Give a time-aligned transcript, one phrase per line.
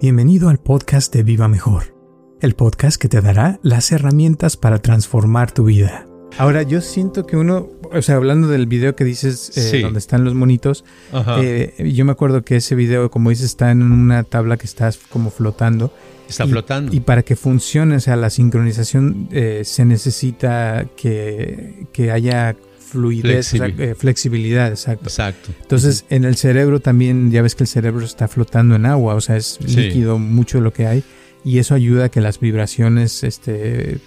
[0.00, 1.94] Bienvenido al podcast de Viva Mejor,
[2.40, 6.06] el podcast que te dará las herramientas para transformar tu vida.
[6.38, 9.82] Ahora, yo siento que uno, o sea, hablando del video que dices, eh, Sí.
[9.82, 10.84] donde están los monitos,
[11.42, 14.90] eh, yo me acuerdo que ese video, como dices, está en una tabla que está
[15.10, 15.92] como flotando.
[16.28, 16.94] Está Y- flotando.
[16.94, 22.56] Y para que funcione, o sea, la sincronización eh, se necesita que, que haya
[22.90, 25.04] fluidez, Flexibil- eh, flexibilidad, exacto.
[25.04, 25.50] Exacto.
[25.62, 29.20] Entonces, en el cerebro también, ya ves que el cerebro está flotando en agua, o
[29.20, 29.76] sea, es Sí.
[29.76, 31.04] líquido mucho de lo que hay,
[31.42, 33.98] y eso ayuda a que las vibraciones este,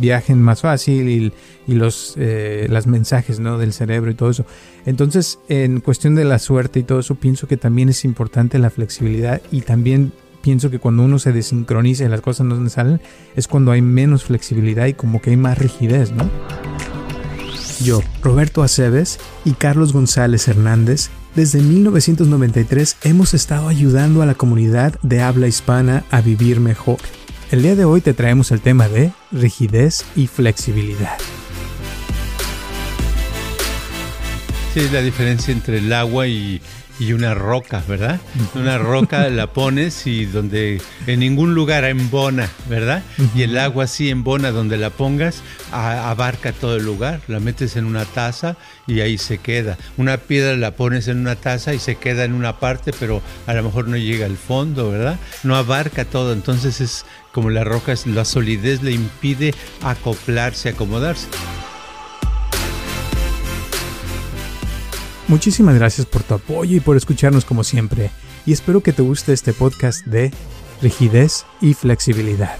[0.00, 1.32] viajen más fácil y,
[1.66, 3.58] y los eh, las mensajes ¿no?
[3.58, 4.46] del cerebro y todo eso.
[4.86, 8.70] Entonces, en cuestión de la suerte y todo eso, pienso que también es importante la
[8.70, 13.00] flexibilidad y también pienso que cuando uno se desincroniza y las cosas no le salen,
[13.36, 16.30] es cuando hay menos flexibilidad y como que hay más rigidez, ¿no?
[17.80, 24.98] Yo, Roberto Aceves y Carlos González Hernández, desde 1993 hemos estado ayudando a la comunidad
[25.02, 26.98] de habla hispana a vivir mejor.
[27.52, 31.16] El día de hoy te traemos el tema de rigidez y flexibilidad.
[34.74, 36.60] Sí, la diferencia entre el agua y,
[36.98, 38.20] y una roca, ¿verdad?
[38.54, 43.02] Una roca la pones y donde en ningún lugar embona, ¿verdad?
[43.34, 47.20] Y el agua sí embona donde la pongas, a- abarca todo el lugar.
[47.28, 49.78] La metes en una taza y ahí se queda.
[49.96, 53.54] Una piedra la pones en una taza y se queda en una parte, pero a
[53.54, 55.18] lo mejor no llega al fondo, ¿verdad?
[55.44, 56.32] No abarca todo.
[56.32, 61.28] Entonces es como la roca, la solidez le impide acoplarse, acomodarse.
[65.28, 68.10] Muchísimas gracias por tu apoyo y por escucharnos como siempre.
[68.46, 70.32] Y espero que te guste este podcast de
[70.80, 72.56] rigidez y flexibilidad.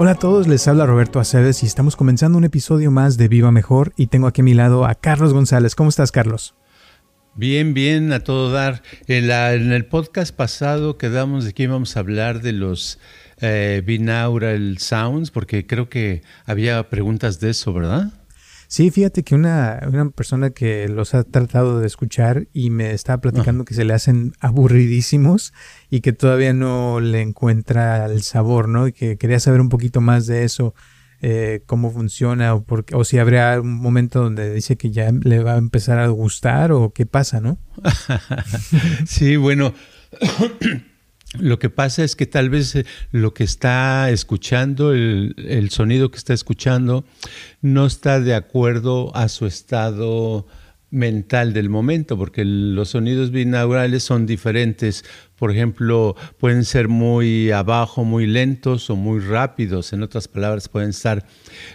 [0.00, 3.50] Hola a todos, les habla Roberto Aceves y estamos comenzando un episodio más de Viva
[3.50, 5.74] Mejor y tengo aquí a mi lado a Carlos González.
[5.74, 6.57] ¿Cómo estás, Carlos?
[7.38, 8.82] Bien, bien, a todo dar.
[9.06, 12.98] En, la- en el podcast pasado quedamos de que íbamos a hablar de los
[13.40, 18.12] eh, binaural sounds, porque creo que había preguntas de eso, ¿verdad?
[18.66, 23.20] Sí, fíjate que una, una persona que los ha tratado de escuchar y me estaba
[23.20, 25.54] platicando que se le hacen aburridísimos
[25.90, 28.88] y que todavía no le encuentra el sabor, ¿no?
[28.88, 30.74] Y que quería saber un poquito más de eso,
[31.20, 35.58] eh, cómo funciona o, si habría un momento donde dice que ya le va a
[35.58, 37.58] empezar a gustar o qué pasa, ¿no?
[39.06, 39.74] sí, bueno.
[41.38, 46.16] Lo que pasa es que tal vez eh, lo que está escuchando, el sonido que
[46.16, 47.04] está escuchando,
[47.60, 50.46] no está de acuerdo a su estado
[50.90, 55.04] mental del momento, porque los sonidos binaurales son diferentes.
[55.36, 59.92] Por ejemplo, pueden ser muy abajo, muy lentos o muy rápidos.
[59.92, 61.26] En otras palabras, pueden estar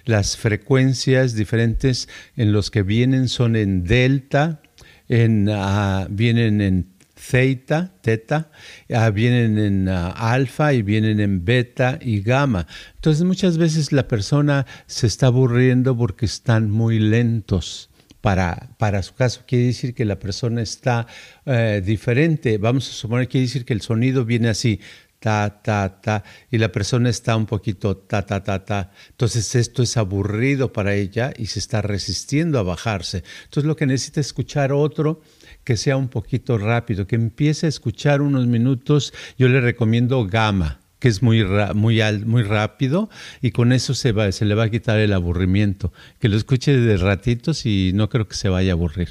[0.05, 4.61] las frecuencias diferentes en los que vienen son en delta,
[5.07, 6.93] en, ah, vienen en
[7.31, 8.51] theta, teta,
[8.93, 12.67] ah, vienen en ah, alfa y vienen en beta y gamma.
[12.95, 17.89] Entonces muchas veces la persona se está aburriendo porque están muy lentos.
[18.23, 21.07] Para, para su caso quiere decir que la persona está
[21.45, 22.57] eh, diferente.
[22.57, 24.79] Vamos a suponer quiere decir que el sonido viene así,
[25.19, 28.91] ta, ta, ta, y la persona está un poquito ta, ta, ta, ta.
[29.09, 33.25] Entonces esto es aburrido para ella y se está resistiendo a bajarse.
[33.43, 35.19] Entonces lo que necesita es escuchar otro
[35.65, 39.13] que sea un poquito rápido, que empiece a escuchar unos minutos.
[39.37, 43.09] Yo le recomiendo Gamma, que es muy, ra- muy, al- muy rápido
[43.41, 45.91] y con eso se, va, se le va a quitar el aburrimiento.
[46.21, 49.09] Que lo escuche de ratitos y no creo que se vaya a aburrir.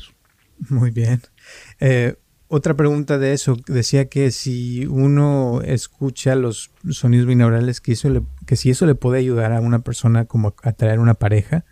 [0.71, 1.21] Muy bien.
[1.81, 2.15] Eh,
[2.49, 8.23] otra pregunta de eso, decía que si uno escucha los sonidos binaurales, que, eso le-
[8.47, 11.67] que si eso le puede ayudar a una persona como a atraer una pareja,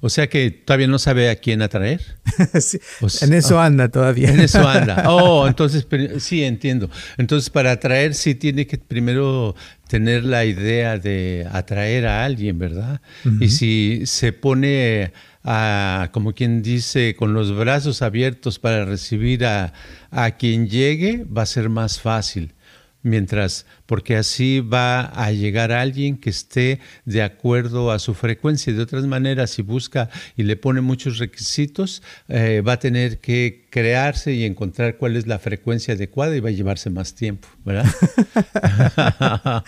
[0.00, 2.00] O sea que todavía no sabe a quién atraer.
[3.22, 4.30] en eso anda todavía.
[4.30, 5.04] En eso anda.
[5.12, 5.86] Oh, entonces
[6.18, 6.90] sí, entiendo.
[7.18, 9.54] Entonces para atraer sí tiene que primero
[9.88, 13.00] tener la idea de atraer a alguien, ¿verdad?
[13.40, 15.12] Y si se pone
[15.44, 19.72] a, como quien dice, con los brazos abiertos para recibir a,
[20.10, 22.54] a quien llegue, va a ser más fácil
[23.02, 28.72] mientras, porque así va a llegar alguien que esté de acuerdo a su frecuencia.
[28.72, 33.66] De otras maneras, si busca y le pone muchos requisitos, eh, va a tener que
[33.70, 37.86] crearse y encontrar cuál es la frecuencia adecuada y va a llevarse más tiempo, ¿verdad?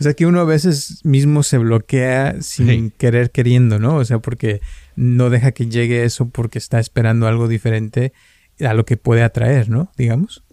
[0.00, 3.96] o sea que uno a veces mismo se bloquea sin querer queriendo, ¿no?
[3.96, 4.60] O sea, porque
[4.96, 8.12] no deja que llegue eso porque está esperando algo diferente
[8.60, 9.90] a lo que puede atraer, ¿no?
[9.96, 10.44] Digamos.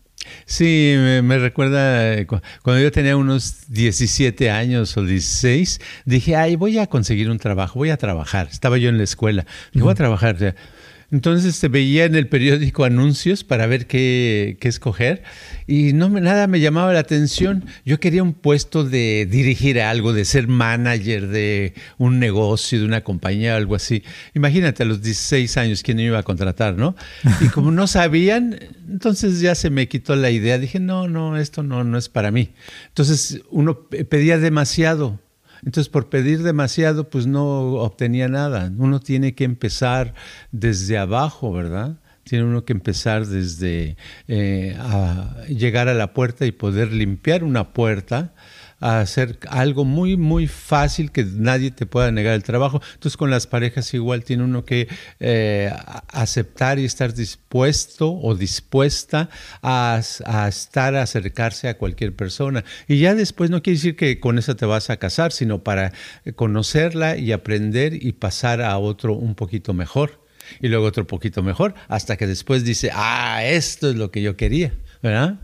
[0.45, 6.77] Sí, me, recuerda eh, cuando yo tenía unos 17 años o 16, dije, ay, voy
[6.79, 8.47] a conseguir un trabajo, voy a trabajar.
[8.51, 10.55] Estaba yo en la escuela, dije, voy a trabajar.
[11.09, 15.23] Entonces se veía en el periódico anuncios para ver qué, qué, escoger
[15.65, 17.65] y no me, nada me llamaba la atención.
[17.85, 23.05] Yo quería un puesto de dirigir algo, de ser manager de un negocio, de una
[23.05, 24.03] compañía, algo así.
[24.33, 26.93] Imagínate a los 16 años quién me iba a contratar, ¿no?
[27.39, 30.59] Y como no sabían, entonces ya se me quitó la idea.
[30.59, 32.49] Dije, no, no, esto no, no es para mí.
[32.89, 35.21] Entonces uno pedía demasiado
[35.65, 38.71] entonces, por pedir demasiado, pues no obtenía nada.
[38.77, 40.13] Uno tiene que empezar
[40.51, 41.97] desde abajo, ¿verdad?
[42.23, 43.95] Tiene uno que empezar desde
[44.27, 44.77] eh,
[45.47, 48.33] llegar a la puerta y poder limpiar una puerta
[48.79, 52.81] a hacer algo muy, muy fácil que nadie te pueda negar el trabajo.
[52.93, 54.87] Entonces con las parejas igual tiene uno que
[55.19, 55.71] eh,
[56.09, 59.29] aceptar y estar dispuesto o dispuesta
[59.61, 62.63] a, a, estar, a acercarse a cualquier persona.
[62.87, 65.93] Y ya después no quiere decir que con esa te vas a casar, sino para
[66.35, 70.21] conocerla y aprender y pasar a otro un poquito mejor.
[70.61, 74.37] Y luego otro poquito mejor, hasta que después dice, ah, esto es lo que yo
[74.37, 75.39] quería, ¿verdad?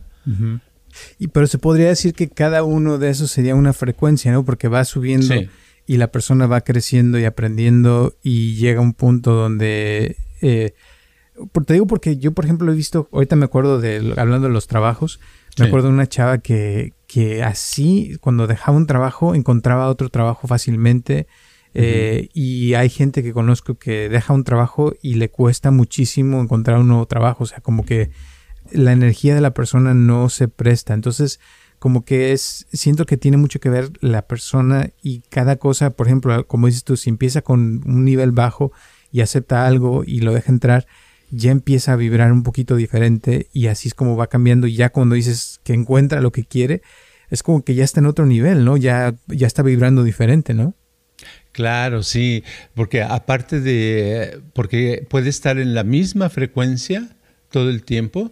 [1.20, 4.46] Y pero se podría decir que cada uno de esos sería una frecuencia, ¿no?
[4.46, 5.34] Porque va subiendo
[5.86, 10.74] y la persona va creciendo y aprendiendo y llega a un punto donde eh,
[11.66, 14.68] te digo porque yo, por ejemplo, he visto, ahorita me acuerdo de, hablando de los
[14.68, 15.20] trabajos,
[15.58, 20.48] me acuerdo de una chava que, que así, cuando dejaba un trabajo, encontraba otro trabajo
[20.48, 21.28] fácilmente.
[21.76, 26.78] Eh, y hay gente que conozco que deja un trabajo y le cuesta muchísimo encontrar
[26.80, 27.46] un nuevo trabajo.
[27.46, 28.12] O sea, como que
[28.74, 30.94] la energía de la persona no se presta.
[30.94, 31.40] Entonces,
[31.80, 36.08] como que es, siento que tiene mucho que ver la persona y cada cosa, por
[36.08, 38.72] ejemplo, como dices tú, si empieza con un nivel bajo
[39.12, 40.88] y acepta algo y lo deja entrar,
[41.30, 44.90] ya empieza a vibrar un poquito diferente y así es como va cambiando y ya
[44.92, 46.82] cuando dices que encuentra lo que quiere,
[47.30, 48.78] es como que ya está en otro nivel, ¿no?
[48.78, 50.76] Ya, ya está vibrando diferente, ¿no?
[51.52, 52.44] Claro, sí,
[52.76, 57.16] porque aparte de, porque puede estar en la misma frecuencia
[57.50, 58.32] todo el tiempo,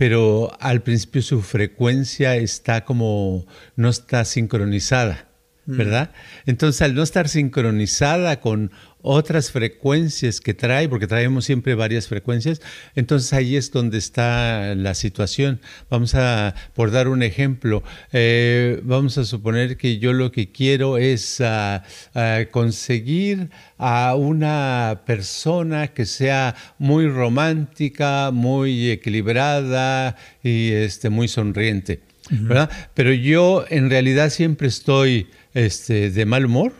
[0.00, 3.44] pero al principio su frecuencia está como,
[3.76, 5.28] no está sincronizada,
[5.66, 5.76] mm.
[5.76, 6.12] ¿verdad?
[6.46, 8.70] Entonces, al no estar sincronizada con
[9.02, 12.60] otras frecuencias que trae, porque traemos siempre varias frecuencias,
[12.94, 15.60] entonces ahí es donde está la situación.
[15.88, 20.98] Vamos a, por dar un ejemplo, eh, vamos a suponer que yo lo que quiero
[20.98, 21.82] es ah,
[22.14, 32.00] ah, conseguir a una persona que sea muy romántica, muy equilibrada y este, muy sonriente.
[32.30, 32.70] ¿verdad?
[32.94, 36.72] Pero yo en realidad siempre estoy este, de mal humor,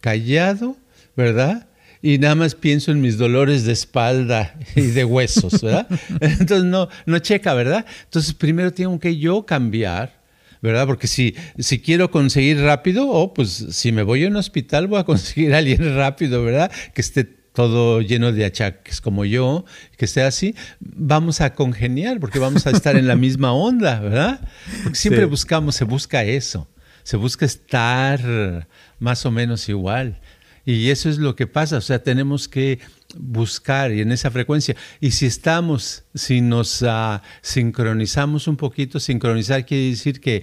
[0.00, 0.76] callado,
[1.20, 1.66] ¿verdad?
[2.02, 5.86] y nada más pienso en mis dolores de espalda y de huesos, ¿verdad?
[6.20, 7.84] Entonces no, no checa, ¿verdad?
[8.04, 10.20] Entonces primero tengo que yo cambiar,
[10.62, 10.86] ¿verdad?
[10.86, 14.86] Porque si, si quiero conseguir rápido, o oh, pues si me voy a un hospital
[14.86, 16.70] voy a conseguir a alguien rápido, ¿verdad?
[16.94, 19.64] Que esté todo lleno de achaques como yo,
[19.98, 24.40] que esté así, vamos a congeniar porque vamos a estar en la misma onda, ¿verdad?
[24.84, 26.68] Porque siempre buscamos, se busca eso,
[27.02, 28.68] se busca estar
[29.00, 30.20] más o menos igual.
[30.64, 32.78] Y eso es lo que pasa, o sea, tenemos que
[33.16, 34.76] buscar y en esa frecuencia.
[35.00, 40.42] Y si estamos, si nos uh, sincronizamos un poquito, sincronizar quiere decir que,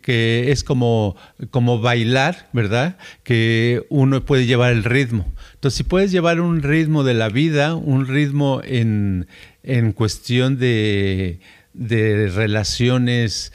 [0.00, 1.16] que es como,
[1.50, 2.96] como bailar, ¿verdad?
[3.22, 5.32] Que uno puede llevar el ritmo.
[5.54, 9.26] Entonces, si puedes llevar un ritmo de la vida, un ritmo en,
[9.62, 11.40] en cuestión de,
[11.74, 13.52] de relaciones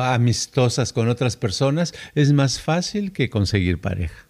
[0.00, 4.26] amistosas con otras personas, es más fácil que conseguir pareja.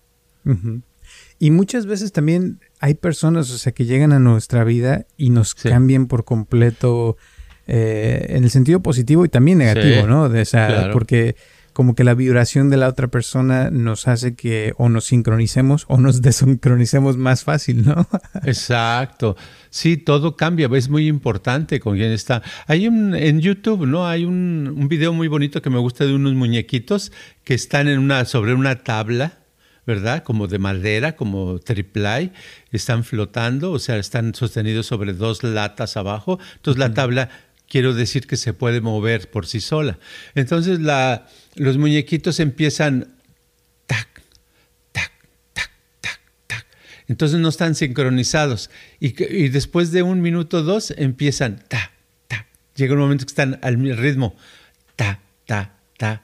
[1.44, 5.54] Y muchas veces también hay personas, o sea, que llegan a nuestra vida y nos
[5.54, 7.18] cambian por completo
[7.66, 10.30] eh, en el sentido positivo y también negativo, ¿no?
[10.30, 11.36] De, esa Porque
[11.74, 15.98] como que la vibración de la otra persona nos hace que o nos sincronicemos o
[15.98, 18.08] nos desincronicemos más fácil, ¿no?
[18.44, 19.36] Exacto.
[19.68, 22.40] Sí, todo cambia, es muy importante con quién está.
[22.66, 24.06] Hay un, en YouTube, ¿no?
[24.06, 27.12] Hay un, un video muy bonito que me gusta de unos muñequitos
[27.44, 29.43] que están en una, sobre una tabla
[29.86, 30.22] ¿verdad?
[30.22, 32.32] Como de madera, como triplay,
[32.72, 36.38] están flotando, o sea, están sostenidos sobre dos latas abajo.
[36.56, 37.28] Entonces la tabla,
[37.68, 39.98] quiero decir que se puede mover por sí sola.
[40.34, 43.14] Entonces la, los muñequitos empiezan
[43.86, 44.22] tac,
[44.92, 45.12] tac,
[45.52, 46.66] tac, tac, tac.
[47.08, 48.70] Entonces no están sincronizados.
[49.00, 51.92] Y, y después de un minuto o dos empiezan ta,
[52.28, 52.46] ta.
[52.74, 54.36] Llega un momento que están al ritmo
[54.96, 56.22] ta, ta, ta,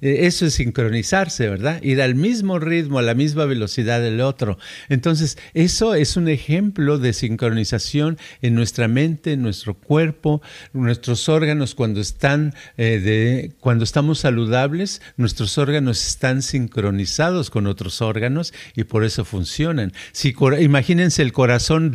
[0.00, 1.82] e, eso es sincronizarse, ¿verdad?
[1.82, 4.58] Ir al mismo ritmo, a la misma velocidad del otro.
[4.88, 10.42] Entonces, eso es un ejemplo de sincronización en nuestra mente, en nuestro cuerpo,
[10.72, 18.00] nuestros órganos cuando están, eh, de, cuando estamos saludables, nuestros órganos están sincronizados con otros
[18.02, 19.92] órganos y por eso funcionan.
[20.12, 21.92] Si, imagínense el corazón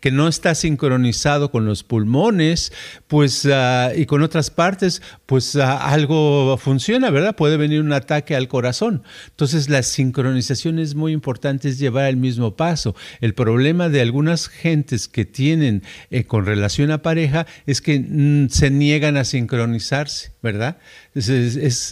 [0.00, 2.72] que no está sincronizado con los pulmones,
[3.06, 7.36] pues, ah, y con otras partes, pues ah, algo funciona ¿verdad?
[7.36, 9.02] Puede venir un ataque al corazón.
[9.30, 12.94] Entonces la sincronización es muy importante, es llevar el mismo paso.
[13.20, 18.48] El problema de algunas gentes que tienen eh, con relación a pareja es que mm,
[18.48, 20.78] se niegan a sincronizarse, ¿verdad?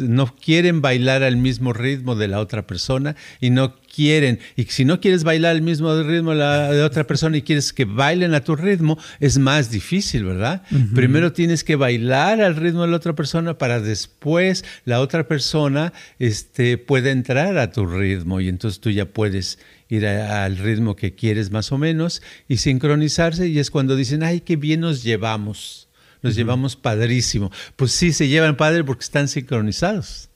[0.01, 4.41] no quieren bailar al mismo ritmo de la otra persona y no quieren.
[4.57, 8.35] Y si no quieres bailar al mismo ritmo de, otra persona y quieres que bailen
[8.35, 10.63] a tu ritmo, es más difícil, ¿verdad?
[10.95, 15.93] Primero tienes que bailar al ritmo de la otra persona para después la otra persona
[16.19, 19.59] este, pueda entrar a tu ritmo y entonces tú ya puedes
[19.89, 24.41] ir al ritmo que quieres más o menos y sincronizarse y es cuando dicen, ay,
[24.41, 25.89] qué bien nos llevamos
[26.23, 27.53] nos llevamos padrísimo.
[27.77, 30.31] Pues sí, se llevan padre porque están sincronizados.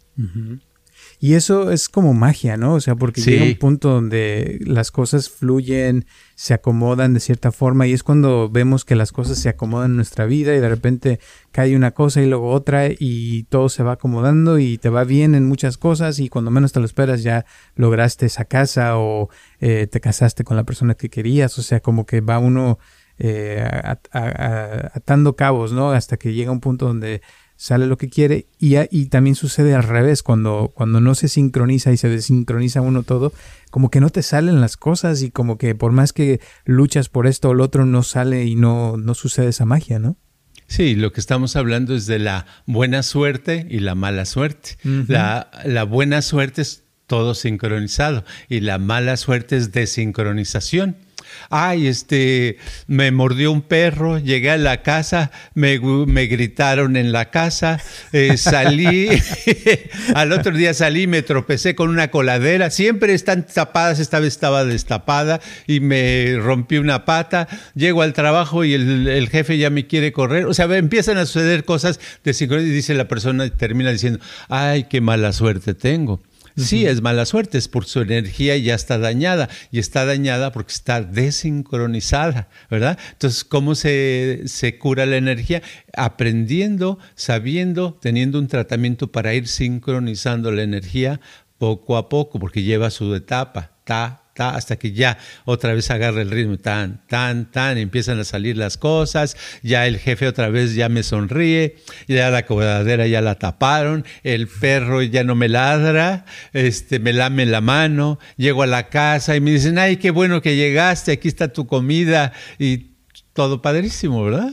[1.20, 2.74] Y eso es como magia, ¿no?
[2.74, 6.06] O sea, porque llega un punto donde las cosas fluyen,
[6.36, 9.96] se acomodan de cierta forma y es cuando vemos que las cosas se acomodan en
[9.96, 11.18] nuestra vida y de repente
[11.50, 15.34] cae una cosa y luego otra y todo se va acomodando y te va bien
[15.34, 17.44] en muchas cosas y cuando menos te lo esperas ya
[17.74, 22.06] lograste esa casa o eh, te casaste con la persona que querías, o sea, como
[22.06, 22.78] que va uno
[23.18, 23.68] eh,
[24.12, 25.90] atando cabos, ¿no?
[25.90, 27.20] Hasta que llega un punto donde
[27.58, 31.90] sale lo que quiere y, y, también sucede al revés, cuando, cuando no se sincroniza
[31.90, 33.32] y se desincroniza uno todo,
[33.72, 37.26] como que no te salen las cosas y como que por más que luchas por
[37.26, 40.16] esto o lo otro no sale y no, no sucede esa magia, ¿no?
[40.68, 44.76] Sí, lo que estamos hablando es de la buena suerte y la mala suerte.
[44.84, 50.96] la, la buena suerte es todo sincronizado y la mala suerte es desincronización
[51.50, 57.80] ay, este, me mordió un perro, llegué a la casa, me, gritaron en la casa,
[58.12, 59.08] eh, salí,
[60.14, 64.64] al otro día salí, me tropecé con una coladera, siempre están tapadas, esta vez estaba
[64.64, 70.12] destapada y me rompí una pata, llego al trabajo y el, jefe ya me quiere
[70.12, 74.84] correr, o sea, empiezan a suceder cosas de y dice la persona termina diciendo, ay,
[74.84, 76.20] qué mala suerte tengo.
[76.58, 80.72] Sí, es mala suerte, es por su energía ya está dañada y está dañada porque
[80.72, 82.98] está desincronizada, ¿verdad?
[83.12, 85.62] Entonces, ¿cómo se, se cura la energía?
[85.96, 91.20] Aprendiendo, sabiendo, teniendo un tratamiento para ir sincronizando la energía
[91.58, 96.22] poco a poco, porque lleva su etapa, ta, ta, hasta que ya otra vez agarra
[96.22, 100.76] el ritmo, tan, tan, tan, empiezan a salir las cosas, ya el jefe otra vez
[100.76, 101.74] ya me sonríe,
[102.06, 107.46] ya la cobradera ya la taparon, el perro ya no me ladra, este, me lame
[107.46, 111.26] la mano, llego a la casa y me dicen, ay, qué bueno que llegaste, aquí
[111.26, 112.87] está tu comida y
[113.38, 114.50] todo padrísimo, ¿verdad?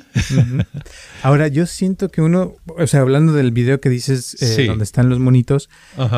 [1.23, 5.09] Ahora, yo siento que uno, o sea, hablando del video que dices, eh, donde están
[5.09, 5.71] los monitos,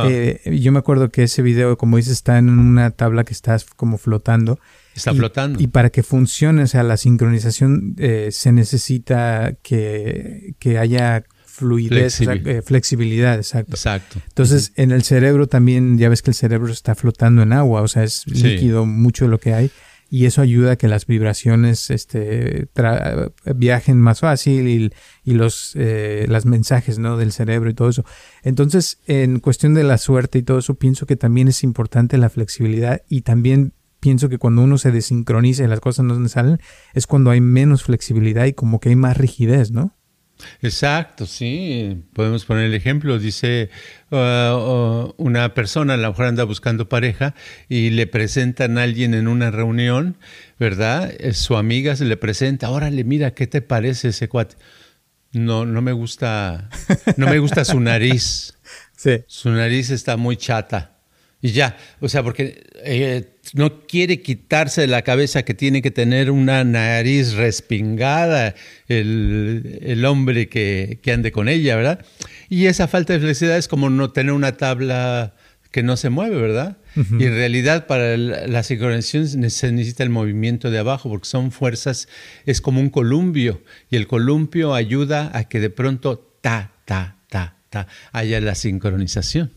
[0.10, 3.58] eh, yo me acuerdo que ese video, como dices, está en una tabla que está
[3.78, 4.60] como flotando.
[4.94, 5.64] Está flotando.
[5.64, 12.20] Y para que funcione, o sea, la sincronización eh, se necesita que, haya fluidez,
[12.66, 13.76] flexibilidad, exacto.
[13.76, 14.20] Exacto.
[14.28, 17.88] Entonces, en el cerebro también, ya ves que el cerebro está flotando en agua, o
[17.88, 19.72] sea, es líquido mucho lo que hay
[20.10, 22.68] y eso ayuda a que las vibraciones este,
[23.56, 24.92] viajen más fácil y,
[25.24, 27.18] y los eh, las mensajes ¿no?
[27.18, 28.06] del cerebro y todo eso.
[28.44, 32.30] Entonces, en cuestión de la suerte y todo eso, pienso que también es importante la
[32.30, 36.60] flexibilidad y también pienso que cuando uno se desincroniza y las cosas no salen,
[36.94, 39.98] es cuando hay menos flexibilidad y como que hay más rigidez, ¿no?
[40.62, 42.04] Exacto, sí.
[42.14, 43.20] Podemos poner el ejemplo.
[43.20, 43.70] Dice
[44.12, 47.36] uh, uh, una persona, a lo mejor anda buscando pareja
[47.70, 50.18] y le presentan a alguien en una reunión,
[50.60, 51.12] ¿verdad?
[51.34, 54.56] Su amiga se le presenta, órale, mira, ¿qué te parece ese cuate?
[55.34, 56.70] No, no me gusta,
[57.18, 58.54] no me gusta su nariz.
[58.98, 59.24] Sí.
[59.28, 60.97] Su nariz está muy chata.
[61.40, 65.92] Y ya, o sea, porque eh, no quiere quitarse de la cabeza que tiene que
[65.92, 68.56] tener una nariz respingada
[68.88, 72.06] el, hombre que, ande con ella, ¿verdad?
[72.50, 75.36] Y esa falta de flexibilidad es como no tener una tabla
[75.72, 76.78] que no se mueve, ¿verdad?
[76.96, 82.08] Y en realidad para la sincronización se necesita el movimiento de abajo porque son fuerzas,
[82.48, 87.58] es como un columpio y el columpio ayuda a que de pronto ta, ta, ta,
[87.70, 89.52] ta, haya la sincronización.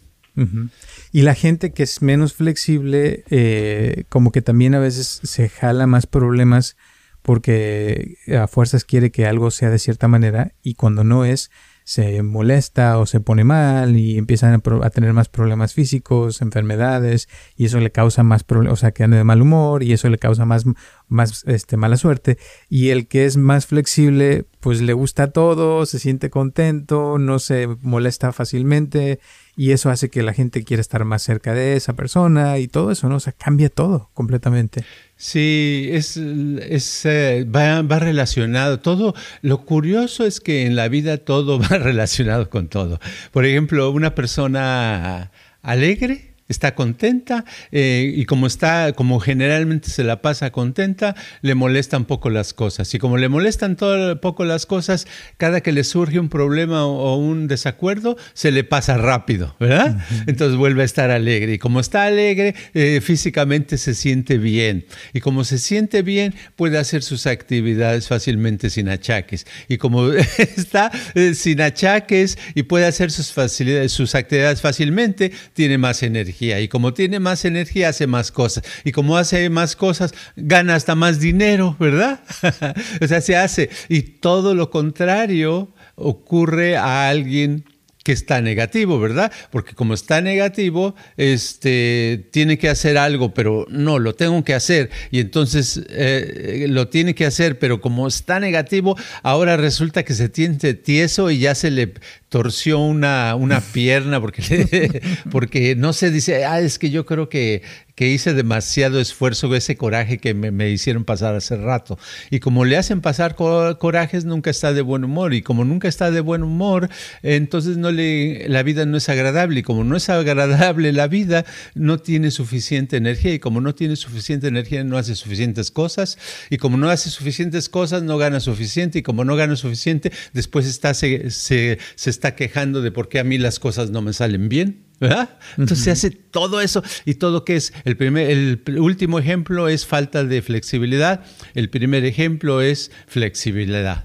[1.13, 5.87] Y la gente que es menos flexible, eh, como que también a veces se jala
[5.87, 6.77] más problemas
[7.23, 11.51] porque a fuerzas quiere que algo sea de cierta manera y cuando no es,
[11.85, 17.65] se molesta o se pone mal y empiezan a, tener más problemas físicos, enfermedades y
[17.65, 20.19] eso le causa más problemas, o sea, que anda de mal humor y eso le
[20.19, 20.65] causa más,
[21.09, 22.39] más este, mala suerte.
[22.69, 27.67] Y el que es más flexible, pues le gusta todo, se siente contento, no se
[27.83, 29.19] molesta fácilmente
[29.61, 32.91] y eso hace que la gente quiera estar más cerca de esa persona y todo
[32.91, 33.17] eso, ¿no?
[33.17, 34.87] O sea, cambia todo completamente.
[35.19, 38.81] Sí, es, es eh, va, va, relacionado.
[38.81, 43.01] Todo, lo curioso es que en la vida todo va relacionado con todo.
[43.33, 50.21] Por ejemplo, una persona alegre está contenta eh, y como está, como generalmente se la
[50.21, 52.93] pasa contenta, le molestan poco las cosas.
[52.93, 55.07] Y como le molestan todo poco las cosas,
[55.39, 59.99] cada que le surge un problema o, un desacuerdo, se le pasa rápido, ¿verdad?
[60.27, 61.55] Entonces vuelve a estar alegre.
[61.55, 64.85] Y como está alegre, eh, físicamente se siente bien.
[65.13, 69.47] Y como se siente bien, puede hacer sus actividades fácilmente sin achaques.
[69.69, 75.79] Y como está eh, sin achaques y puede hacer sus, facilidades, sus actividades fácilmente, tiene
[75.79, 76.03] más
[76.41, 80.95] y como tiene más energía hace más cosas y como hace más cosas gana hasta
[80.95, 82.21] más dinero, ¿verdad?
[83.01, 87.65] o sea, se hace y todo lo contrario ocurre a alguien
[88.03, 89.31] que está negativo, ¿verdad?
[89.51, 94.91] Porque como está negativo, este, tiene que hacer algo, pero no, lo tengo que hacer.
[95.11, 100.31] Y entonces eh, lo tiene que hacer, pero como está negativo, ahora resulta que se
[100.31, 101.93] tiene tieso y ya se le
[102.31, 107.63] torció una, una pierna porque, porque no se dice, ah, es que yo creo que,
[107.95, 111.99] que hice demasiado esfuerzo, ese coraje que me, hicieron pasar hace rato.
[112.31, 115.35] Y como le hacen pasar corajes, nunca está de buen humor.
[115.35, 116.89] Y como nunca está de buen humor,
[117.23, 119.61] entonces no le, la vida no es agradable.
[119.61, 123.35] Y como no es agradable la vida, no tiene suficiente energía.
[123.35, 126.17] Y como no tiene suficiente energía, no hace suficientes cosas.
[126.49, 129.01] Y como no hace suficientes cosas, no gana suficiente.
[129.01, 133.19] Y como no gana suficiente, después está, se, se, se está quejando de por qué
[133.19, 134.87] a mí las cosas no me salen bien.
[135.01, 135.39] ¿verdad?
[135.57, 139.87] Entonces se hace todo eso y todo que es el primer, el último ejemplo es
[139.87, 144.05] falta de flexibilidad, el primer ejemplo es flexibilidad.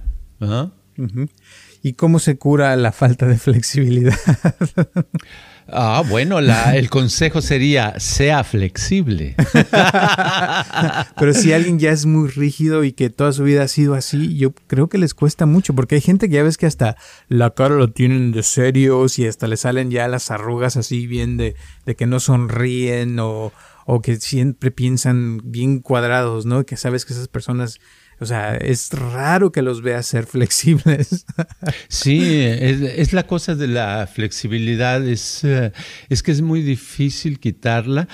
[1.84, 4.16] ¿Y cómo se cura la falta de flexibilidad?
[5.68, 9.36] Ah, bueno, el consejo sería, sea flexible.
[11.20, 14.38] Pero si alguien ya es muy rígido y que toda su vida ha sido así,
[14.38, 16.98] yo creo que les cuesta mucho, porque hay gente que ya ves que hasta
[17.30, 21.36] la cara lo tienen de serios y hasta le salen ya las arrugas así bien
[21.38, 23.52] de, de que no sonríen o,
[23.86, 26.64] o que siempre piensan bien cuadrados, ¿no?
[26.66, 27.80] Que sabes que esas personas
[28.20, 31.26] o sea, es raro que los veas ser flexibles.
[31.88, 35.72] Sí, es, la cosa de la flexibilidad, es, eh,
[36.10, 38.08] es que es muy difícil quitarla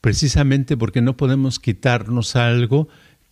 [0.00, 2.88] precisamente porque no podemos quitarnos algo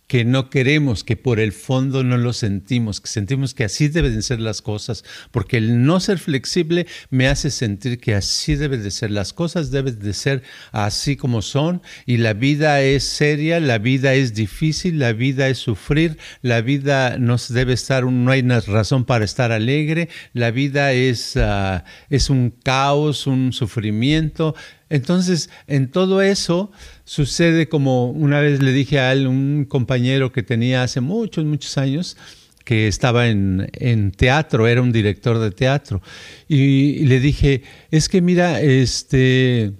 [0.07, 4.21] que no queremos, que por el fondo no lo sentimos, que sentimos que así deben
[4.21, 8.91] ser las cosas, porque el no ser flexible me hace sentir que así deben de
[8.91, 13.77] ser las cosas, deben de ser así como son, y la vida es seria, la
[13.77, 19.05] vida es difícil, la vida es sufrir, la vida nos debe estar, no hay razón
[19.05, 24.55] para estar alegre, la vida es, ah, es un caos, un sufrimiento,
[24.93, 26.71] entonces, en todo eso
[27.03, 31.79] sucede como una vez le dije a él, un compañero que tenía hace muchos, muchos
[31.79, 32.15] años,
[32.63, 36.03] que estaba en, teatro, era un director de teatro,
[36.47, 39.73] y, le dije, es que mira, este,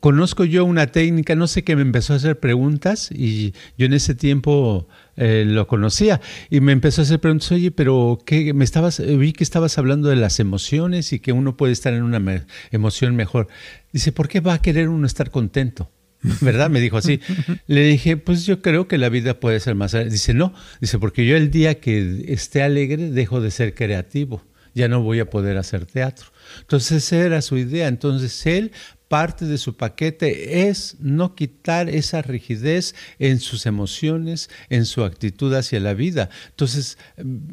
[0.00, 3.92] conozco yo una técnica, no sé qué me empezó a hacer preguntas y yo en
[3.92, 8.52] ese tiempo eh, lo conocía y me empezó a hacer preguntas, oye, pero ¿qué?
[8.52, 12.02] Me estabas, vi que estabas hablando de las emociones y que uno puede estar en
[12.02, 13.48] una emoción mejor.
[13.92, 15.90] Dice, ¿por qué va a querer uno estar contento?
[16.40, 16.70] ¿Verdad?
[16.70, 17.20] Me dijo así.
[17.66, 19.92] Le dije, pues yo creo que la vida puede ser más.
[19.92, 20.54] Dice, no.
[20.80, 24.42] Dice, porque yo el día que esté alegre dejo de ser creativo.
[24.74, 26.26] Ya no voy a poder hacer teatro.
[26.60, 27.88] Entonces esa era su idea.
[27.88, 28.72] Entonces él
[29.08, 35.54] parte de su paquete es no quitar esa rigidez en sus emociones, en su actitud
[35.54, 36.28] hacia la vida.
[36.50, 36.98] Entonces,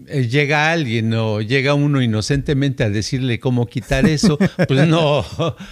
[0.07, 4.37] eh, llega alguien o llega uno inocentemente a decirle cómo quitar eso,
[4.67, 5.25] pues no,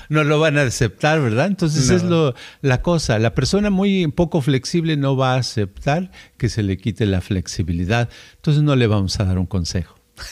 [0.09, 1.47] no lo van a aceptar, ¿verdad?
[1.47, 3.17] Entonces es lo, la cosa.
[3.17, 8.09] La persona muy poco flexible no va a aceptar que se le quite la flexibilidad.
[8.35, 9.95] Entonces no le vamos a dar un consejo.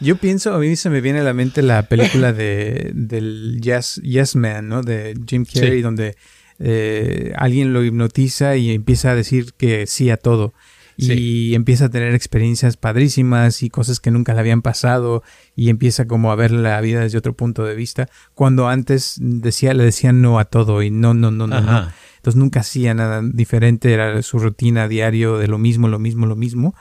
[0.00, 4.00] Yo pienso, a mí se me viene a la mente la película de, del Yes,
[4.02, 4.82] yes Man, ¿no?
[4.82, 6.16] De Jim Carrey, donde
[6.58, 10.54] eh, alguien lo hipnotiza y empieza a decir que sí a todo.
[11.00, 15.22] Y empieza a tener experiencias padrísimas y cosas que nunca le habían pasado
[15.54, 18.08] y empieza como a ver la vida desde otro punto de vista.
[18.34, 21.88] Cuando antes decía, le decían no a todo y no, no, no, no, no.
[22.16, 26.34] Entonces nunca hacía nada diferente, era su rutina diario de lo mismo, lo mismo, lo
[26.34, 26.74] mismo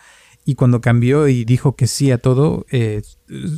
[0.47, 3.01] y cuando cambió y dijo que sí a todo, eh,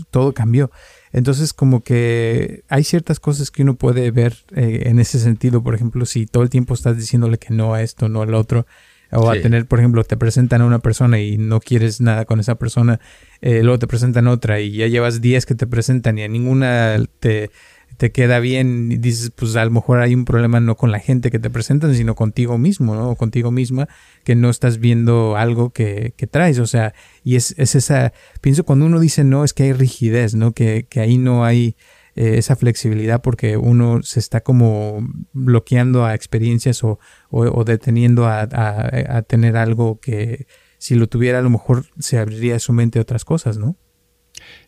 [0.10, 0.72] todo cambió.
[1.12, 5.76] Entonces como que hay ciertas cosas que uno puede ver eh, en ese sentido, por
[5.76, 8.66] ejemplo, si todo el tiempo estás diciéndole que no a esto, no al otro,
[9.12, 12.40] o a tener, por ejemplo, te presentan a una persona y no quieres nada con
[12.40, 13.00] esa persona,
[13.42, 16.98] eh, luego te presentan otra y ya llevas días que te presentan y a ninguna
[17.20, 17.52] te
[17.98, 21.00] te queda bien y dices, pues a lo mejor hay un problema no con la
[21.00, 23.10] gente que te presentan, sino contigo mismo, ¿no?
[23.12, 23.88] O contigo misma,
[24.24, 28.64] que no estás viendo algo que, que traes, o sea, y es, es, esa, pienso
[28.64, 30.54] cuando uno dice no, es que hay rigidez, ¿no?
[30.54, 31.76] Que, que ahí no hay
[32.16, 37.00] eh, esa flexibilidad porque uno se está como bloqueando a experiencias o,
[37.30, 40.48] o, deteniendo a, a, tener algo que
[40.78, 43.78] si lo tuviera a lo mejor se abriría su mente a otras cosas, ¿no?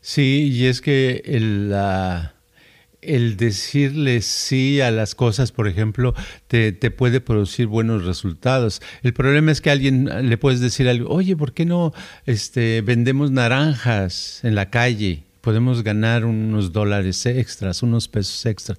[0.02, 2.41] Sí, y es que el, la
[3.02, 6.14] el decirle sí a las cosas, por ejemplo,
[6.48, 8.82] te, puede producir buenos resultados.
[9.04, 11.94] El problema es que a alguien le puedes decir algo, oye, ¿por qué no
[12.26, 15.24] este, vendemos naranjas en la calle?
[15.42, 18.78] Podemos ganar unos dólares extras, unos pesos extras.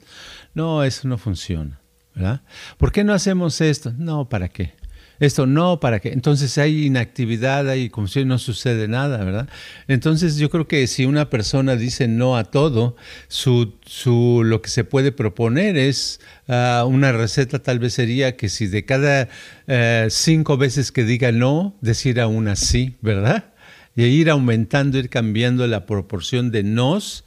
[0.54, 1.80] No, eso no funciona,
[2.14, 2.42] ¿verdad?
[2.78, 3.92] ¿Por qué no hacemos esto?
[3.98, 4.74] No, ¿para qué?
[5.22, 9.48] Esto no, para que entonces hay inactividad, hay como si no sucede nada, ¿verdad?
[9.86, 12.96] Entonces yo creo que si una persona dice no a todo,
[13.28, 18.48] su, su lo que se puede proponer es ah, una receta tal vez sería que
[18.48, 19.28] si de cada
[19.68, 23.52] eh, cinco veces que diga no, decir a una sí, ¿verdad?
[23.94, 27.24] Y ir aumentando, ir cambiando la proporción de nos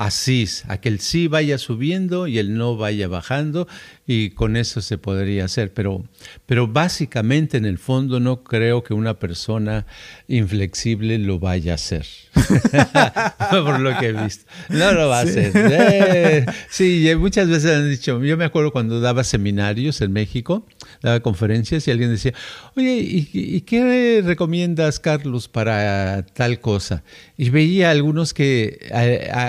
[0.00, 3.68] así, a que el sí vaya subiendo y el no vaya bajando
[4.06, 5.74] y con eso se podría hacer.
[5.74, 6.04] Pero,
[6.46, 9.84] pero básicamente en el fondo no creo que una persona
[10.26, 12.06] inflexible lo vaya a hacer.
[13.50, 14.50] Por lo que he visto.
[14.70, 15.52] No lo va a hacer.
[15.54, 20.66] Eh, sí, muchas veces han dicho, yo me acuerdo cuando daba seminarios en México,
[21.02, 22.34] daba conferencias y alguien decía,
[22.76, 27.02] oye, ¿y, qué recomiendas, Carlos, para tal cosa?
[27.36, 28.88] Y veía algunos que,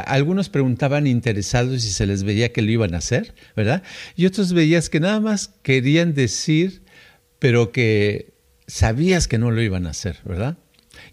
[0.06, 3.84] algunos preguntaban interesados si se les veía que lo iban a hacer, ¿verdad?
[4.16, 6.84] Y otros veías que nada más querían decir,
[7.40, 8.34] pero que
[8.68, 10.58] sabías que no lo iban a hacer, ¿verdad?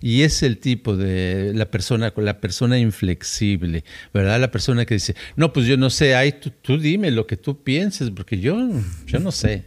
[0.01, 4.41] Y es el tipo de la persona, la persona inflexible, ¿verdad?
[4.41, 7.63] La persona que dice, no, pues yo no sé, ay, tú, dime lo que tú
[7.63, 8.57] pienses, porque yo,
[9.07, 9.65] yo no sé.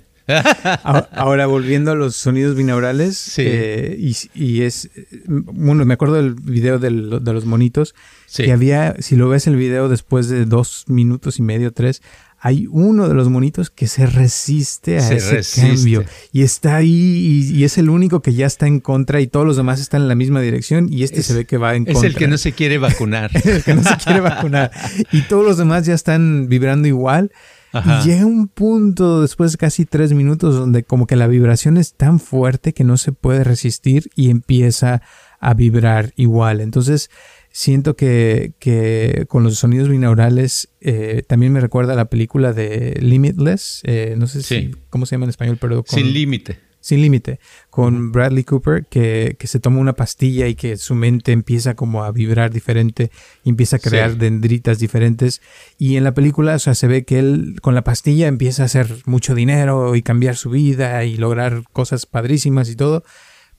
[0.84, 3.98] Ahora, volviendo a los sonidos binaurales, eh,
[4.34, 4.90] y, es,
[5.28, 7.96] bueno, me acuerdo del video de los monitos,
[8.36, 12.02] que había, si lo ves el video después de dos minutos y medio, tres,
[12.44, 17.64] hay uno de los monitos que se resiste a ese cambio y está ahí y,
[17.64, 20.16] es el único que ya está en contra y todos los demás están en la
[20.16, 22.00] misma dirección y este se ve que va en contra.
[22.00, 23.30] Es el que no se quiere vacunar.
[23.46, 24.72] el que no se quiere vacunar.
[25.12, 27.32] Y todos los demás ya están vibrando igual.
[27.74, 31.94] Y llega un punto después de casi tres minutos donde como que la vibración es
[31.94, 35.02] tan fuerte que no se puede resistir y empieza
[35.40, 36.60] a vibrar igual.
[36.60, 37.10] Entonces,
[37.52, 42.98] siento que, que con los sonidos binaurales eh, también me recuerda a la película de
[43.02, 46.60] Limitless, eh, no sé si, cómo se llama en español, pero Sin límite.
[46.82, 47.40] Sin límite,
[47.70, 52.04] con Bradley Cooper, que, que, se toma una pastilla y que su mente empieza como
[52.04, 53.12] a vibrar diferente,
[53.44, 55.42] y empieza a crear dendritas diferentes.
[55.78, 58.66] Y en la película, o sea, se ve que él con la pastilla empieza a
[58.66, 63.04] hacer mucho dinero y cambiar su vida y lograr cosas padrísimas y todo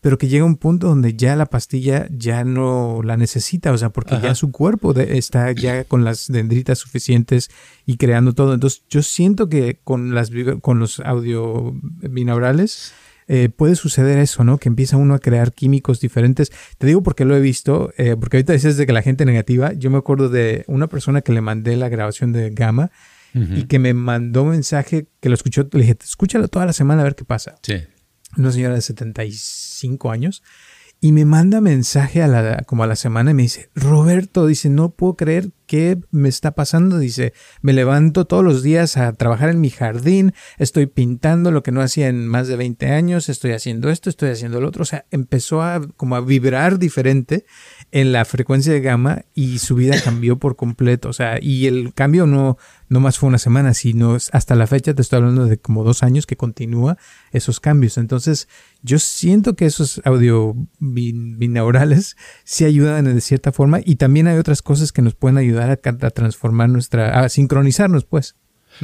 [0.03, 3.91] pero que llega un punto donde ya la pastilla ya no la necesita, o sea,
[3.91, 7.51] porque ya su cuerpo está ya con las dendritas suficientes
[7.87, 8.53] y creando todo.
[8.53, 12.93] Entonces, yo siento que con, las, con los audio binaurales
[13.29, 14.59] eh, puede suceder eso, ¿no?
[14.59, 16.53] Que empieza uno a crear químicos diferentes.
[16.79, 19.73] Te digo porque lo he visto, eh, porque ahorita dices de que la gente negativa,
[19.73, 22.91] yo me acuerdo de una persona que le mandé la grabación de Gamma
[23.35, 27.01] y que me mandó un mensaje que lo escuchó, le dije, escúchalo toda la semana
[27.01, 27.55] a ver qué pasa.
[27.63, 27.77] Sí
[28.37, 30.43] una señora de 75 años,
[31.01, 34.69] y me manda mensaje a la, como a la semana y me dice, Roberto, dice,
[34.69, 36.99] no puedo creer qué me está pasando.
[36.99, 37.33] Dice,
[37.63, 41.81] me levanto todos los días a trabajar en mi jardín, estoy pintando lo que no
[41.81, 44.83] hacía en más de 20 años, estoy haciendo esto, estoy haciendo lo otro.
[44.83, 47.47] O sea, empezó a como a vibrar diferente
[47.91, 51.09] en la frecuencia de gamma y su vida cambió por completo.
[51.09, 52.59] O sea, y el cambio no,
[52.93, 56.03] no más fue una semana, sino hasta la fecha te estoy hablando de como dos
[56.03, 56.99] años que continúa
[57.33, 57.97] esos cambios.
[57.97, 58.49] Entonces,
[58.83, 64.61] yo siento que esos audio binaurales sí ayudan de cierta forma y también hay otras
[64.61, 65.77] cosas que nos pueden ayudar a,
[66.11, 68.37] transformar nuestra, a sincronizarnos, pues.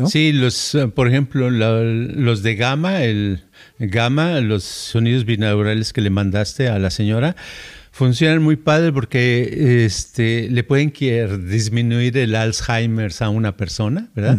[0.07, 3.44] Sí, los, por ejemplo, los de gamma, el
[3.79, 7.37] gamma, los sonidos binaurales que le mandaste a la señora,
[7.98, 10.92] funcionan muy padre porque este, le pueden
[11.50, 14.38] disminuir el Alzheimer a una persona, ¿verdad?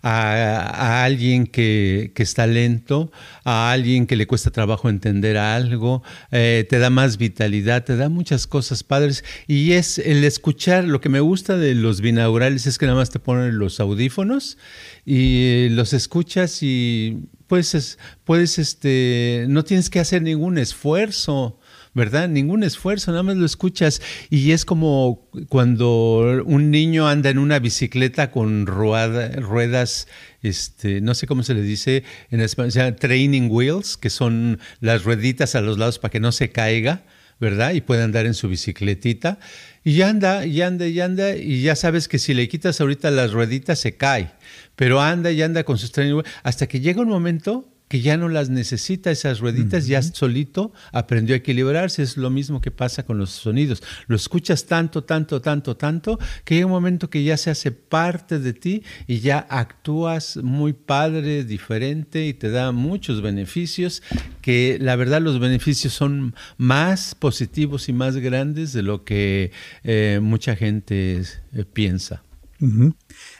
[0.00, 3.10] a, alguien que, está lento,
[3.42, 8.08] a alguien que le cuesta trabajo entender algo, eh, te da más vitalidad, te da
[8.08, 9.24] muchas cosas padres.
[9.48, 13.10] Y es el escuchar, lo que me gusta de los binaurales es que nada más
[13.10, 14.56] te ponen los audífonos
[15.04, 21.58] y los escuchas y pues puedes, este, no tienes que hacer ningún esfuerzo
[21.94, 22.28] ¿verdad?
[22.28, 27.58] Ningún esfuerzo, nada más lo escuchas y es como cuando un niño anda en una
[27.58, 30.06] bicicleta con ruedas,
[30.42, 35.04] este, no sé cómo se le dice en español, sea, training wheels, que son las
[35.04, 37.02] rueditas a los lados para que no se caiga,
[37.40, 37.72] ¿verdad?
[37.72, 39.38] Y puede andar en su bicicletita.
[39.82, 43.32] Y anda, y anda, y anda, y ya sabes que si le quitas ahorita las
[43.32, 44.30] rueditas se cae,
[44.76, 48.16] pero anda y anda con sus training wheels hasta que llega un momento que ya
[48.16, 52.04] no las necesita esas rueditas, ya solito aprendió a equilibrarse.
[52.04, 53.82] Es lo mismo que pasa con los sonidos.
[54.06, 58.38] Lo escuchas tanto, tanto, tanto, tanto, que llega un momento que ya se hace parte
[58.38, 64.04] de ti y ya actúas muy padre, diferente y te da muchos beneficios,
[64.40, 69.50] que la verdad los beneficios son más positivos y más grandes de lo que
[69.82, 71.22] eh, mucha gente
[71.52, 72.22] eh, piensa.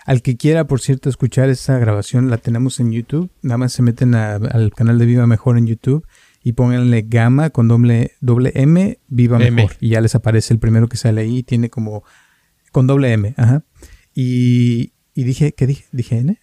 [0.06, 3.30] Al que quiera, por cierto, escuchar esta grabación, la tenemos en YouTube.
[3.42, 6.06] Nada más se meten al canal de Viva Mejor en YouTube
[6.42, 9.72] y pónganle Gama con doble, doble M, Viva Mejor.
[9.80, 11.42] Y ya les aparece el primero que sale ahí.
[11.42, 12.02] Tiene como
[12.72, 13.34] con doble M.
[13.36, 13.62] Ajá.
[14.14, 15.84] Y, dije, ¿qué dije?
[15.92, 16.38] ¿Dije N?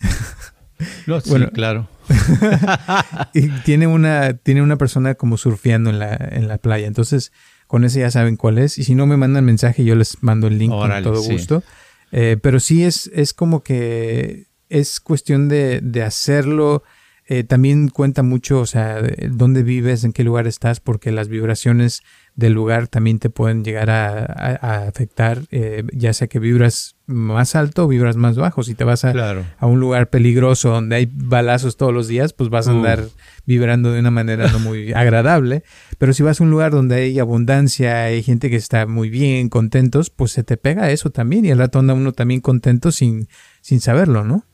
[1.07, 1.89] No, sí, claro.
[3.33, 6.87] y tiene una, tiene una persona como surfeando en la, en la playa.
[6.87, 7.31] Entonces,
[7.65, 8.77] con ese ya saben cuál es.
[8.77, 11.63] Y si no me mandan mensaje, yo les mando el link con todo gusto.
[12.11, 16.83] Eh, pero sí es, es como que es cuestión de, de hacerlo.
[17.29, 22.01] Eh, también cuenta mucho, o sea, dónde vives, en qué lugar estás, porque las vibraciones
[22.35, 27.83] del lugar también te pueden llegar a, afectar, eh, ya sea que vibras más alto
[27.83, 28.63] o vibras más bajo.
[28.63, 32.49] Si te vas a, a, un lugar peligroso donde hay balazos todos los días, pues
[32.49, 33.03] vas a andar
[33.45, 35.63] vibrando de una manera no muy agradable.
[35.97, 39.49] Pero si vas a un lugar donde hay abundancia, hay gente que está muy bien,
[39.49, 43.27] contentos, pues se te pega eso también y al rato anda uno también contento sin,
[43.59, 44.45] sin saberlo, ¿no?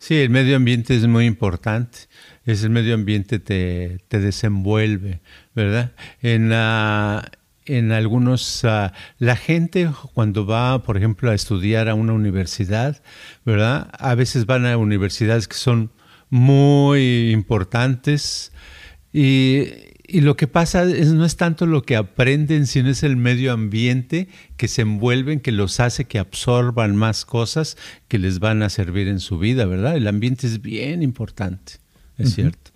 [0.00, 1.98] Sí, el medio ambiente es muy importante.
[2.44, 5.20] Es el medio ambiente te, te desenvuelve,
[5.54, 5.92] ¿verdad?
[6.22, 7.30] En, la
[7.66, 13.02] en algunos, ah, la gente cuando va, por ejemplo, a estudiar a una universidad,
[13.44, 13.90] ¿verdad?
[13.98, 15.92] A veces van a universidades que son
[16.30, 18.52] muy importantes
[19.12, 19.68] y
[20.12, 23.52] y lo que pasa es, no es tanto lo que aprenden, sino es el medio
[23.52, 24.26] ambiente
[24.56, 27.76] que se envuelven, que los hace que absorban más cosas
[28.08, 29.96] que les van a servir en su vida, ¿verdad?
[29.96, 31.74] El ambiente es bien importante,
[32.20, 32.70] es cierto.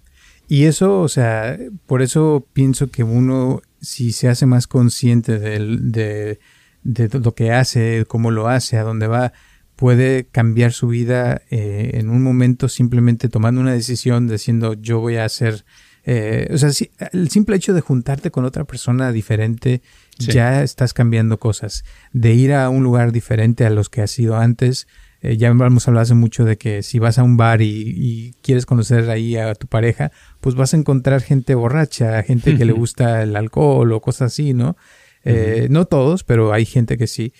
[0.48, 6.38] Y eso, o sea, por eso pienso que uno, si se hace más consciente de,
[6.82, 9.32] de, lo que hace, cómo lo hace, a dónde va,
[9.76, 15.16] puede cambiar su vida eh, en un momento simplemente tomando una decisión, diciendo yo voy
[15.16, 15.64] a hacer
[16.06, 16.70] eh, o sea,
[17.12, 19.82] el simple hecho de juntarte con otra persona diferente,
[20.18, 21.84] ya estás cambiando cosas.
[22.12, 24.86] De ir a un lugar diferente a los que has ido antes,
[25.24, 28.66] eh, ya hemos hablado hace mucho de que si vas a un bar y, quieres
[28.66, 33.22] conocer ahí a tu pareja, pues vas a encontrar gente borracha, gente que le gusta
[33.22, 34.76] el alcohol o cosas así, ¿no?
[35.24, 37.32] Eh, no todos, pero hay gente que sí.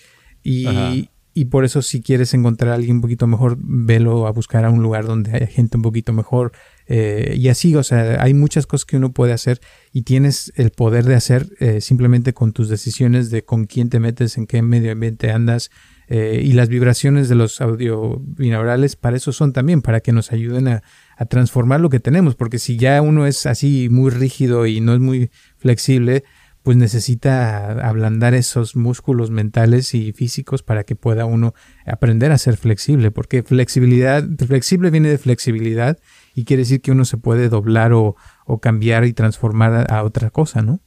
[0.43, 4.63] Y, y por eso si quieres encontrar a alguien un poquito mejor, velo a buscar
[4.65, 6.53] a un lugar donde haya gente un poquito mejor,
[6.87, 9.59] eh, y así, o sea, hay muchas cosas que uno puede hacer
[9.91, 13.99] y tienes el poder de hacer eh, simplemente con tus decisiones de con quién te
[13.99, 15.71] metes, en qué medio ambiente andas.
[16.07, 20.31] Eh, y las vibraciones de los audio binaurales para eso son también, para que nos
[20.31, 20.83] ayuden a,
[21.17, 24.93] a, transformar lo que tenemos, porque si ya uno es así muy rígido y no
[24.93, 26.23] es muy flexible,
[26.65, 31.53] pues necesita ablandar esos músculos mentales y físicos para que pueda uno
[31.85, 35.99] aprender a ser flexible, porque flexibilidad, flexible viene de flexibilidad
[36.33, 38.15] y quiere decir que uno se puede doblar o,
[38.47, 40.81] o cambiar y transformar a, otra cosa, ¿no?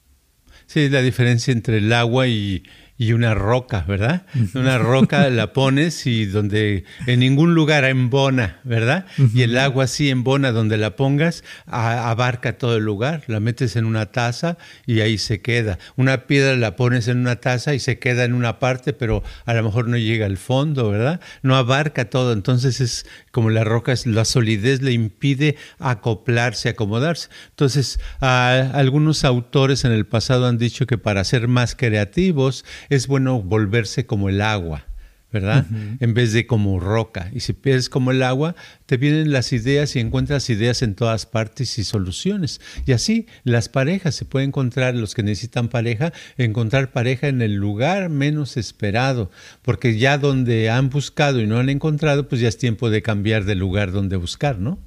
[0.67, 2.65] Sí, la diferencia entre el agua y,
[2.99, 4.27] y una roca, ¿verdad?
[4.55, 9.07] Una roca la pones y donde en ningún lugar embona, ¿verdad?
[9.35, 13.85] Y el agua sí embona donde la pongas, abarca todo el lugar, la metes en
[13.85, 15.79] una taza y ahí se queda.
[15.95, 19.55] Una piedra la pones en una taza y se queda en una parte, pero a
[19.55, 21.21] lo mejor no llega al fondo, ¿verdad?
[21.43, 23.07] No abarca todo, entonces es
[23.39, 27.29] como la roca, la solidez le impide acoplarse, acomodarse.
[27.51, 33.41] Entonces, algunos autores en el pasado han dicho que para ser más creativos, es bueno
[33.41, 34.87] volverse como el agua,
[35.33, 35.67] ¿verdad?
[36.01, 37.31] En vez de como roca.
[37.35, 38.55] Y si pierdes como el agua,
[38.87, 42.61] te vienen las ideas y encuentras ideas en todas partes y soluciones.
[42.87, 47.57] Y así las parejas, se puede encontrar, los que necesitan pareja, encontrar pareja en el
[47.57, 49.31] lugar menos esperado,
[49.63, 53.45] porque ya donde han buscado y no han encontrado, pues ya es tiempo de cambiar
[53.45, 54.79] de lugar donde buscar, ¿no?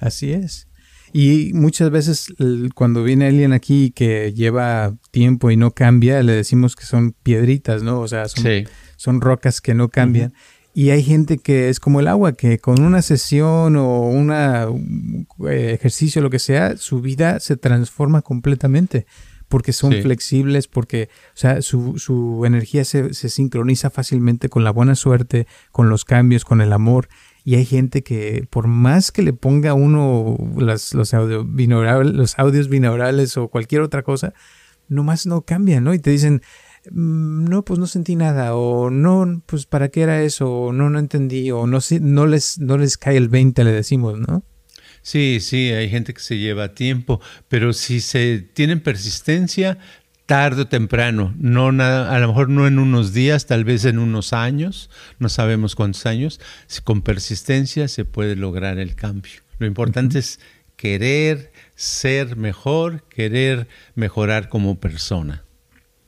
[0.00, 0.68] Así es.
[1.12, 2.32] Y muchas veces
[2.74, 7.82] cuando viene alguien aquí que lleva tiempo y no cambia, le decimos que son piedritas,
[7.82, 8.00] ¿no?
[8.00, 8.44] O sea, son,
[9.20, 10.32] rocas que no cambian.
[10.72, 15.72] Y hay gente que es como el agua, que con una sesión o un eh,
[15.72, 19.06] ejercicio, lo que sea, su vida se transforma completamente
[19.48, 24.70] porque son flexibles, porque o sea, su, su energía se, se, sincroniza fácilmente con la
[24.70, 27.08] buena suerte, con los cambios, con el amor.
[27.44, 32.38] Y hay gente que por más que le ponga uno las, los, audio binaurales, los
[32.38, 34.34] audios binaurales o cualquier otra cosa,
[34.88, 35.94] nomás no cambian, ¿no?
[35.94, 36.42] Y te dicen,
[36.90, 40.98] no, pues no sentí nada, o no, pues para qué era eso, o no, no
[40.98, 44.44] entendí, o no, no, les, no les cae el 20, le decimos, ¿no?
[45.02, 49.78] Sí, sí, hay gente que se lleva tiempo, pero si se tienen persistencia,
[50.26, 53.98] tarde o temprano, no nada, a lo mejor no en unos días, tal vez en
[53.98, 56.40] unos años, no sabemos cuántos años,
[56.84, 59.40] con persistencia se puede lograr el cambio.
[59.58, 60.38] Lo importante es
[60.76, 65.44] querer ser mejor, querer mejorar como persona.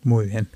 [0.05, 0.49] Muy bien.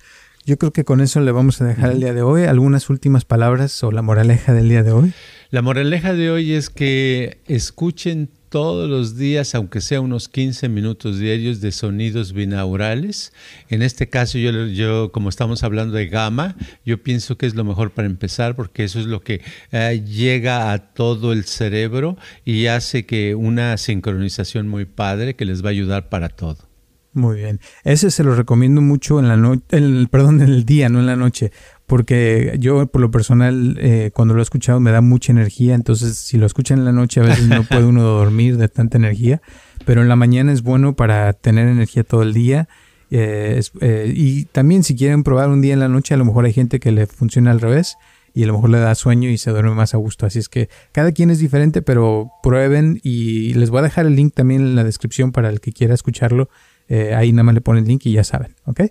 [0.46, 2.44] Yo creo que con eso le vamos a dejar el día de hoy.
[2.44, 5.12] ¿Algunas últimas palabras o la moraleja del día de hoy?
[5.50, 11.18] La moraleja de hoy es que escuchen todos los días, aunque sea unos 15 minutos
[11.18, 13.32] diarios de sonidos binaurales.
[13.68, 17.64] En este caso, yo, yo como estamos hablando de gamma, yo pienso que es lo
[17.64, 19.40] mejor para empezar porque eso es lo que
[19.72, 25.64] eh, llega a todo el cerebro y hace que una sincronización muy padre que les
[25.64, 26.75] va a ayudar para todo.
[27.16, 27.60] Muy bien.
[27.82, 29.62] Ese se lo recomiendo mucho en la noche,
[30.10, 31.50] perdón, en el día, no en la noche,
[31.86, 36.18] porque yo por lo personal eh, cuando lo he escuchado me da mucha energía, entonces
[36.18, 39.40] si lo escuchan en la noche a veces no puede uno dormir de tanta energía,
[39.86, 42.68] pero en la mañana es bueno para tener energía todo el día.
[43.10, 46.44] Eh, eh, y también si quieren probar un día en la noche, a lo mejor
[46.44, 47.96] hay gente que le funciona al revés
[48.34, 50.26] y a lo mejor le da sueño y se duerme más a gusto.
[50.26, 54.16] Así es que cada quien es diferente, pero prueben y les voy a dejar el
[54.16, 56.50] link también en la descripción para el que quiera escucharlo.
[56.88, 58.82] Ahí nada más le ponen el link y ya saben, ¿ok?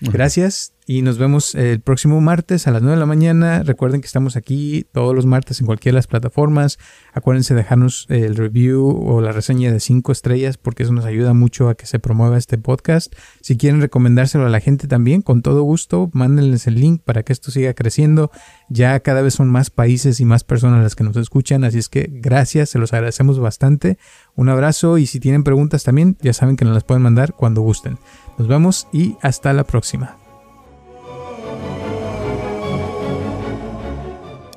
[0.00, 3.62] Gracias y nos vemos el próximo martes a las 9 de la mañana.
[3.62, 6.78] Recuerden que estamos aquí todos los martes en cualquiera de las plataformas.
[7.14, 11.32] Acuérdense de dejarnos el review o la reseña de 5 estrellas porque eso nos ayuda
[11.32, 13.14] mucho a que se promueva este podcast.
[13.40, 17.32] Si quieren recomendárselo a la gente también, con todo gusto, mándenles el link para que
[17.32, 18.30] esto siga creciendo.
[18.68, 21.88] Ya cada vez son más países y más personas las que nos escuchan, así es
[21.88, 23.96] que gracias, se los agradecemos bastante.
[24.34, 27.62] Un abrazo y si tienen preguntas también, ya saben que nos las pueden mandar cuando
[27.62, 27.98] gusten.
[28.36, 30.21] Nos vemos y hasta la próxima.